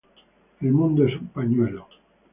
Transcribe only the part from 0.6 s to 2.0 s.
El mundo es un panuelo.